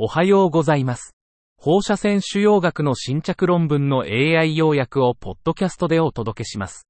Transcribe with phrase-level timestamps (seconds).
[0.00, 1.16] おはようございます。
[1.56, 6.86] 放射線腫瘍学の新着論文の AI 要約をポッドキャストでお届けします。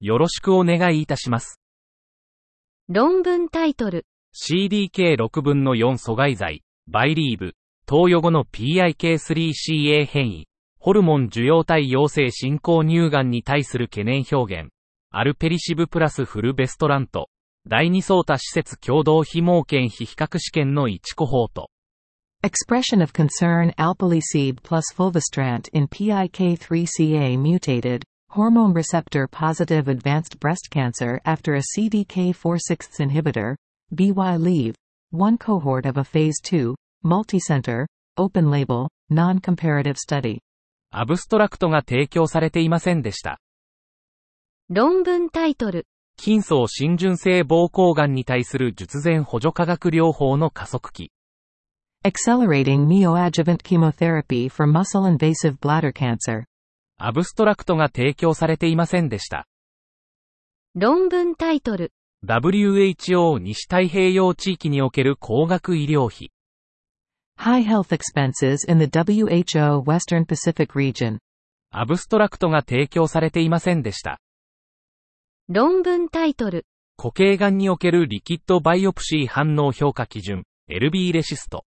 [0.00, 1.60] よろしくお願いいたします。
[2.88, 4.04] 論文タイトル、
[4.34, 7.52] CDK6 分の4阻害剤、バイリーブ、
[7.86, 10.48] 投与後の PIK3CA 変異、
[10.80, 14.70] ホルモン受容体陽性進行乳がんに対する懸念表現、
[15.12, 17.28] アルペリシブプラスフルベストラント、
[17.68, 21.70] 第二相多施設共同非盲検非比較試験の1コホート。
[22.43, 31.55] Expression of concern alpelisib plus fulvestrant in PIK3CA mutated, hormone receptor positive advanced breast cancer after
[31.55, 33.55] a CDK4/6 inhibitor,
[33.91, 34.75] BY-leave,
[35.11, 36.75] one cohort of a phase 2,
[37.05, 37.85] multicenter,
[38.17, 40.39] open label, non-comparative study.
[40.91, 43.39] アブストラクトが提供されていませんでした。
[44.69, 45.85] 論文タイトル、
[46.19, 51.11] 筋層浸潤性膀胱がんに対する術前補助化学療法の加速器。
[52.08, 56.44] Accelerating neoadjuvant chemotherapy for muscle invasive bladder cancer.
[56.96, 59.46] アブストラクトが提供されていませんでした。
[60.74, 61.92] 論文タイトル、
[62.24, 66.32] WHO 西太平洋地域における高額医療費。
[67.36, 71.18] High health expenses in the WHO Western Pacific region.
[71.70, 74.18] アブストラクトが提供されていませんでした。
[75.50, 76.64] 論文タイトル、
[76.96, 81.64] 固形がんにおけるリキッドバイオプシー反応評価基準、LB レシスト。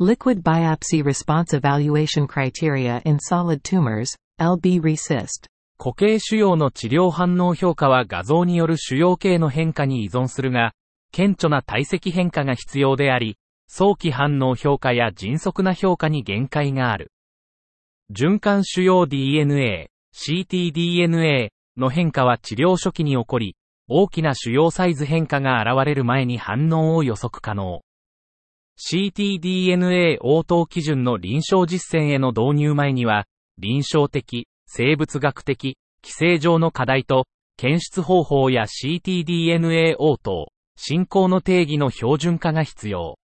[0.00, 5.48] Liquid biopsy response evaluation criteria in solid tumors, LB resist.
[5.76, 10.72] 固形腫瘍の治療反応評価は画像による腫瘍系の変化に依存するが、
[11.10, 17.10] 顕著な体積変化が必要であり、早期反応評価や迅速な評価に限界がある。
[18.14, 23.56] 循環腫瘍 DNA、ctDNA の変化は治療初期に起こり、
[23.88, 27.80] 大きな腫瘍サイズ変化が現れる前に反応を予測可能。
[28.78, 33.26] ctDNA 応答基準の臨床実践への導入前には、
[33.58, 37.26] 臨床的、生物学的、規制上の課題と、
[37.56, 43.18] 検出方法や ctDNA 応答、進行の定義の標準化が必要。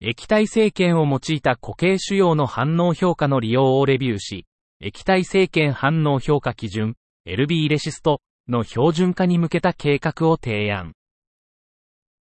[0.00, 4.44] 液体生検を用いた固形腫瘍の反応評価の利用をレビューし、
[4.80, 6.94] 液体生検反応評価基準、
[7.26, 10.92] LB レシストの標準化に向けた計画を提案。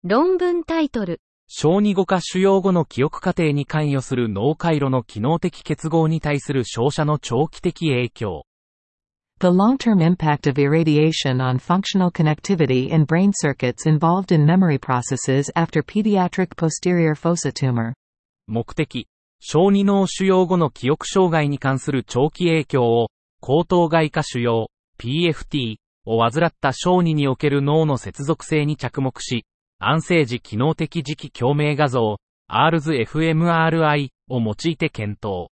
[0.04, 8.42] 論文タイトル、小児語化腫瘍後の記憶過程に関与する脳回路の機能的結合に対する照射の長期的影響。
[9.40, 15.84] The long-term impact of irradiation on functional connectivity in brain circuits involved in memory processes after
[15.84, 17.94] pediatric posterior fossa tumor.
[18.48, 19.08] 目的、
[19.40, 23.10] 小児脳腫瘍後の記憶障害に関する長期影響を、
[23.42, 24.66] 後頭外科腫瘍、
[24.98, 25.76] PFT
[26.06, 29.46] を患った小児における脳の接続性に着目し、
[29.88, 32.18] 安静時機能的磁気共鳴画像、
[32.50, 35.50] ARS-fMRI を用いて検討。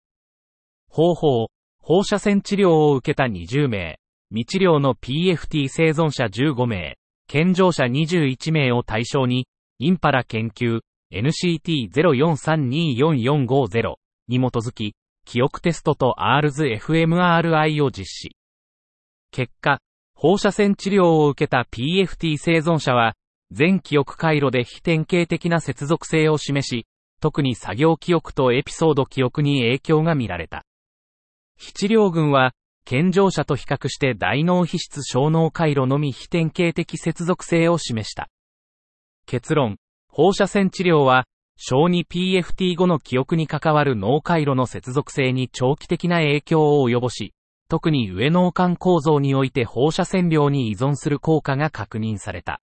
[0.89, 1.51] 方法、
[1.83, 3.99] 放射線治療を受けた20名、
[4.31, 6.97] 未治療の PFT 生存者15名、
[7.29, 9.47] 健常者21名を対象に、
[9.79, 10.81] インパラ研究、
[11.13, 13.97] NCT04324450
[14.29, 14.95] に基づき、
[15.27, 18.35] 記憶テストと ARS-fMRI を実施。
[19.31, 19.79] 結果、
[20.15, 23.13] 放射線治療を受けた PFT 生存者は、
[23.53, 26.87] 全記憶回路で非典型的な接続性を示し、
[27.21, 30.65] 特に作業記憶とエピソード記憶に影響が見られた。
[31.59, 32.53] 非治療群は、
[32.87, 38.31] 健常者と比較して大脳皮質小脳回路のみ非典型的接続性を示した。
[39.27, 39.77] 結論、
[40.09, 41.27] 放射線治療は、
[41.57, 47.35] 小児 PFT 後の記憶に関わる脳回路の接続性に長期的な影響を及ぼし、
[47.69, 52.63] 特に上脳幹構造において放射線量に依存する効果が確認された。